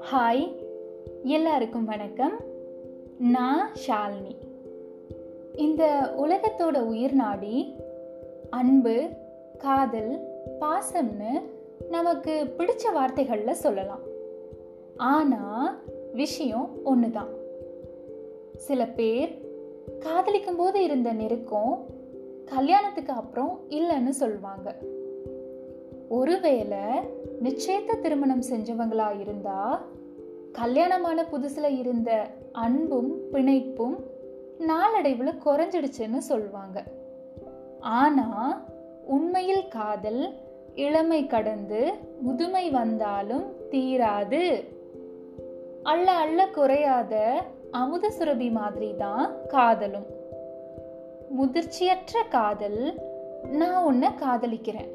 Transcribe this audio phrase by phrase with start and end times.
[0.00, 0.54] Hi
[1.22, 2.40] எல்லாருக்கும் வணக்கம்.
[3.18, 4.36] நான் ஷாலினி.
[5.54, 7.74] இந்த உலகத்தோட உயிர் நாடி
[8.50, 9.08] அன்பு
[9.58, 10.18] காதல்
[10.60, 11.42] பாசம்னு
[11.88, 14.02] நமக்கு பிடிச்ச வார்த்தைகளில் சொல்லலாம்.
[14.96, 15.78] ஆனால்
[16.12, 17.28] விஷயம் ஒன்று தான்
[18.56, 19.38] சில பேர்
[19.98, 21.86] காதலிக்கும் போது இருந்த நெருக்கம்
[22.46, 24.74] கல்யாணத்துக்கு அப்புறம் இல்லைன்னு சொல்லுவாங்க.
[26.08, 26.84] ஒருவேளை
[27.42, 29.84] நிச்சயத்த திருமணம் செஞ்சவங்களா இருந்தா
[30.52, 33.96] கல்யாணமான புதுசுல இருந்த அன்பும் பிணைப்பும்
[34.58, 36.84] நாளடைவில் குறைஞ்சிடுச்சுன்னு சொல்லுவாங்க.
[37.80, 38.28] ஆனா
[39.04, 40.34] உண்மையில் காதல்
[40.74, 44.64] இளமை கடந்து முதுமை வந்தாலும் தீராது.
[45.82, 50.14] அள்ள அள்ள குறையாத அமுத சுரபி மாதிரி தான் காதலும்.
[51.30, 52.94] முதிர்ச்சியற்ற காதல்
[53.52, 54.88] நான் உன்னை காதலிக்கிறேன்.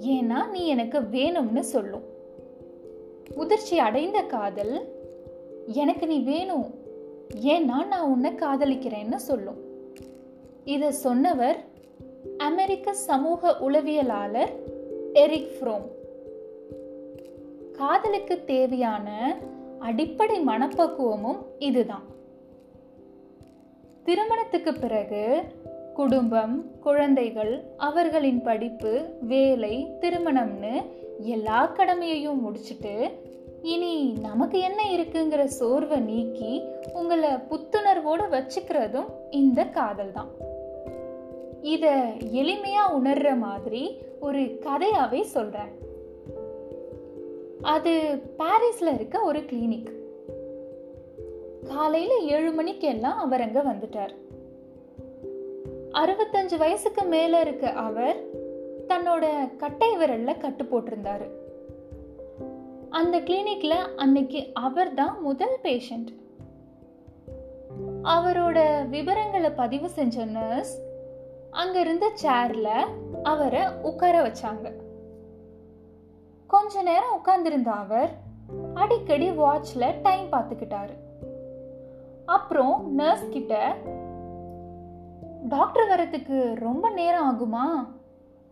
[0.00, 2.02] ஏன்னா நீ எனக்கு வேணும்னு சொல்லும்.
[3.34, 4.92] முதிர்ச்சி அடைந்த காதல்
[5.66, 6.74] எனக்கு நீ வேணும்.
[7.42, 9.56] ஏன்னா நான் உன்னை காதலிக்கிறேன்னு சொல்லும்.
[10.64, 11.56] இதை சொன்னவர்
[12.38, 14.50] அமெரிக்க சமூக உளவியலாளர்
[15.12, 15.86] எரிக் ஃப்ரோம்.
[17.72, 19.36] காதலுக்கு தேவையான
[19.78, 22.18] அடிப்படை மனப்பக்குவமும் இதுதான்.
[24.04, 25.42] திருமணத்துக்கு பிறகு
[25.94, 30.82] குடும்பம் குழந்தைகள் அவர்களின் படிப்பு வேலை திருமணம்னு
[31.18, 33.12] எல்லா கடமையையும் முடிச்சுட்டு
[33.62, 40.30] இனி நமக்கு என்ன இருக்குங்கிற சோர்வை நீக்கி உங்களை புத்துணர்வோடு வச்சுக்கிறதும் இந்த காதல் தான்.
[41.60, 45.78] இத எளிமையா உணர்ற மாதிரி ஒரு கதையாவே சொல்றேன்.
[47.62, 49.98] அது பாரிஸ்ல இருக்க ஒரு கிளினிக்.
[51.70, 54.14] காலையில ஏழு மணிக்கு எல்லாம் அவர் அங்க வந்துட்டார்.
[55.92, 58.18] அறுபத்தஞ்சு வயசுக்கு மேல இருக்க அவர்
[58.88, 59.24] தன்னோட
[59.56, 61.26] கட்டை விரல்ல கட்டு போட்டிருந்தாரு.
[62.90, 66.10] அந்த கிளினிக்ல அன்னைக்கு அவர் தான் முதல் பேஷண்ட்
[68.04, 70.74] அவரோட விவரங்களை பதிவு செஞ்ச நர்ஸ்
[71.50, 72.68] அங்க இருந்த சேர்ல
[73.22, 74.66] அவரை உட்கார வச்சாங்க.
[76.46, 78.10] கொஞ்ச நேரம் உட்கார்ந்திருந்த அவர்
[78.74, 80.94] அடிக்கடி வாட்ச்ல டைம் பார்த்துக்கிட்டாரு.
[82.30, 83.76] அப்புறம் நர்ஸ் கிட்ட
[85.48, 87.64] டாக்டர் வரத்துக்கு ரொம்ப நேரம் ஆகுமா?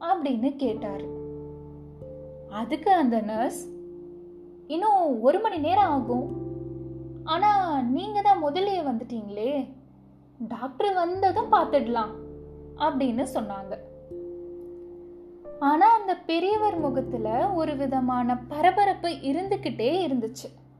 [0.00, 1.02] அப்படின்னு கேட்டார்.
[2.50, 3.68] அதுக்கு அந்த நர்ஸ்
[4.66, 6.36] இன்னும் ஒரு மணி நேரம் ஆகும்.
[7.24, 9.72] ஆனா நீங்க தான் முதலே வந்துட்டீங்களே.
[10.38, 12.10] டாக்டர் வந்ததும் பார்த்துடலாம்.
[12.76, 13.76] அப்படின்னு சொன்னாங்க.
[15.60, 20.71] ஆனா அந்த பெரியவர் முகத்துல ஒரு விதமான பரபரப்பு இருந்துகிட்டே இருந்துச்சு.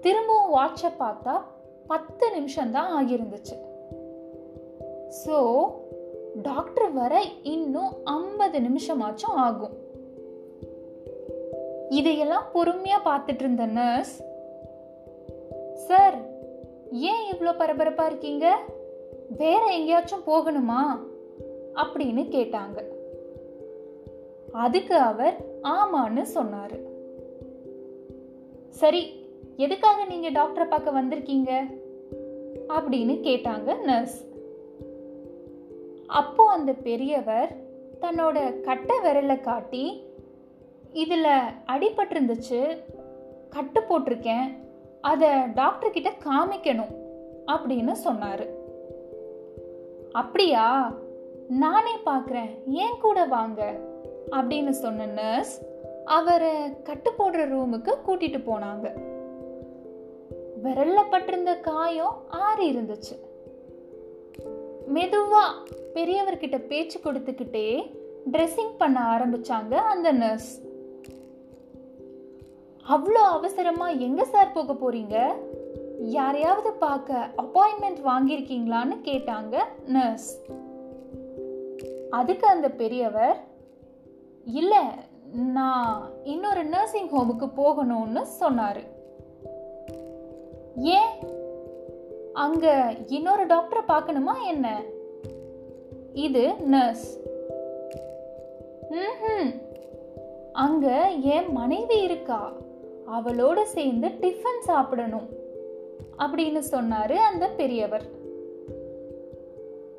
[0.00, 1.40] திரும்பவும் வாட்சை பார்த்தா
[1.86, 3.56] பத்து நிமிஷம்தான் ஆகியிருந்துச்சு.
[5.26, 5.64] ஸோ
[6.42, 9.82] டாக்டர் வர இன்னும் ஐம்பது நிமிஷமாச்சும் ஆகும்.
[11.88, 14.22] இதையெல்லாம் பொறுமையா பார்த்துட்டு இருந்த நர்ஸ்
[15.74, 16.16] சார்
[16.90, 18.58] ஏன் இவ்வளோ பரபரப்பா இருக்கீங்க?
[19.36, 20.98] வேற எங்கேயாச்சும் போகணுமா?
[21.74, 22.84] அப்படின்னு கேட்டாங்க.
[24.52, 26.76] அதுக்கு அவர் ஆமான்னு சொன்னார்.
[28.70, 29.23] சரி
[29.56, 31.78] எதுக்காக நீங்க டாக்டரை பார்க்க வந்திருக்கீங்க?
[32.68, 34.26] அப்படின்னு கேட்டாங்க நர்ஸ்.
[36.06, 37.56] அப்போ அந்த பெரியவர்
[38.00, 40.02] தன்னோட கட்டை விரலை காட்டி
[40.92, 41.26] இதில்
[41.66, 42.78] அடிபட்டிருந்துச்சு
[43.50, 44.56] கட்டு போட்டிருக்கேன்
[45.00, 46.94] அதை டாக்டர் கிட்ட காமிக்கணும்
[47.46, 48.48] அப்படின்னு சொன்னாரு.
[50.12, 50.94] அப்படியா?
[51.48, 53.76] நானே பார்க்குறேன் ஏன் கூட வாங்க?
[54.30, 55.62] அப்படின்னு சொன்ன நர்ஸ்
[56.04, 59.12] அவரை கட்டு போடுற ரூமுக்கு கூட்டிட்டு போனாங்க.
[60.64, 63.14] விரல்ல பட்டிருந்த காயம் ஆறி இருந்துச்சு.
[64.94, 65.44] மெதுவா
[65.94, 67.92] பெரியவர்கிட்ட பேச்சு கொடுத்துக்கிட்டே
[68.32, 70.52] ட்ரெஸ்ஸிங் பண்ண ஆரம்பிச்சாங்க அந்த நர்ஸ்
[72.88, 75.26] அவ்வளோ அவசரமா எங்க சார் போக போறீங்க?
[75.98, 80.30] யாரையாவது பார்க்க அப்பாயின்மெண்ட் வாங்கியிருக்கீங்களான்னு கேட்டாங்க நர்ஸ்
[82.10, 83.44] அதுக்கு அந்த பெரியவர்
[84.44, 84.84] இல்லை
[85.32, 88.82] நான் இன்னொரு நர்சிங் ஹோமுக்கு போகணும்னு சொன்னாரு.
[90.76, 91.08] ஏன்?
[92.32, 94.82] அங்க இன்னொரு டாக்டரை பார்க்கணுமா என்ன?
[96.12, 97.22] இது நர்ஸ்
[98.90, 99.48] ம்
[100.52, 102.52] அங்க என் மனைவி இருக்கா.
[103.12, 105.28] அவளோட சேர்ந்து டிஃபன் சாப்பிடணும்.
[106.18, 108.04] அப்படின்னு சொன்னாரு அந்த பெரியவர்.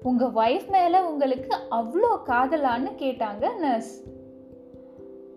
[0.03, 4.03] உங்க ஒய்ஃப் மேல உங்களுக்கு அவ்வளோ காதலான்னு கேட்டாங்க நர்ஸ்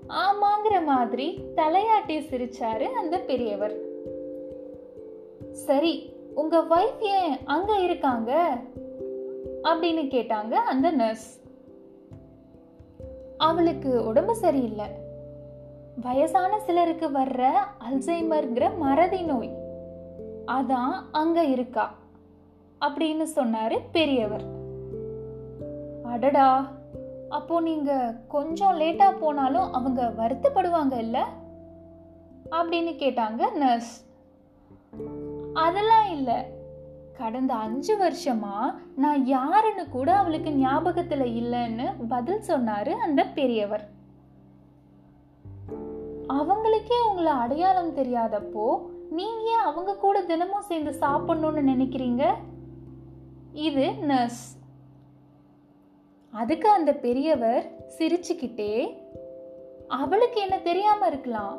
[0.08, 3.97] ஆமாங்கிற மாதிரி தலையாட்டி சிரிச்சாரு அந்த பெரியவர்.
[5.58, 8.58] சரி உங்க ஒய்ஃப் ஏன் அங்க இருக்காங்க?
[9.62, 11.42] அப்படின்னு கேட்டாங்க அந்த நர்ஸ்
[13.38, 14.86] அவளுக்கு உடம்பு சரியில்லை.
[16.02, 17.52] வயசான சிலருக்கு வர்ற
[17.90, 19.50] அல்சைமர்ங்கிற மறதி நோய்.
[20.46, 21.94] அதான் அங்க இருக்கா?
[22.80, 24.44] அப்படின்னு சொன்னாரு பெரியவர்.
[26.02, 26.72] அடடா
[27.28, 31.26] அப்போ நீங்க கொஞ்சம் லேட்டா போனாலும் அவங்க வருத்தப்படுவாங்க இல்ல?
[32.50, 34.07] அப்படின்னு கேட்டாங்க நர்ஸ்
[35.54, 36.34] அதெல்லாம் இல்லை.
[37.12, 43.88] கடந்த அஞ்சு வருஷமா நான் யாருன்னு கூட அவளுக்கு ஞாபகத்துல இல்லைன்னு பதில் சொன்னாரு அந்த பெரியவர்.
[46.28, 48.80] அவங்களுக்கே உங்களை அடையாளம் தெரியாதப்போ
[49.10, 52.34] நீங்க ஏன் அவங்க கூட தினமும் சேர்ந்து சாப்பிடணும்னு நினைக்கிறீங்க?
[53.52, 54.58] இது நர்ஸ்.
[56.30, 58.96] அதுக்கு அந்த பெரியவர் சிரிச்சுக்கிட்டே
[59.88, 61.58] அவளுக்கு என்ன தெரியாம இருக்கலாம்.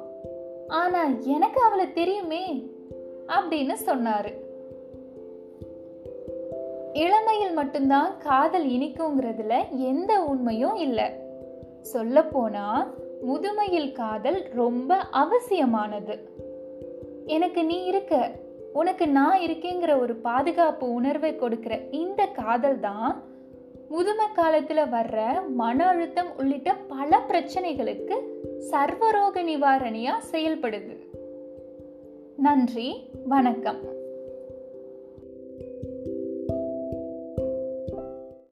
[0.67, 2.77] ஆனா எனக்கு அவளை தெரியுமே.
[3.29, 4.33] அப்படின்னு சொன்னாரு.
[6.93, 11.05] இளமையில் மட்டும்தான் காதல் இனிக்குங்கிறதுல எந்த உண்மையும் இல்லை.
[11.93, 12.87] சொல்லப்போனா
[13.27, 16.29] முதுமையில் காதல் ரொம்ப அவசியமானது.
[17.25, 18.31] எனக்கு நீ இருக்க
[18.73, 23.23] உனக்கு நான் இருக்கேங்கிற ஒரு பாதுகாப்பு உணர்வை கொடுக்கிற இந்த காதல் தான்
[23.89, 28.15] முதுமை காலத்துல வர்ற மன அழுத்தம் உள்ளிட்ட பல பிரச்சனைகளுக்கு
[28.71, 31.07] சர்வரோக நிவாரணியா செயல்படுது.
[32.39, 33.98] நன்றி வணக்கம்.